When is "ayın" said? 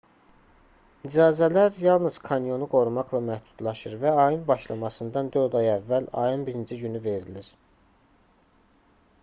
4.23-4.41, 6.25-6.47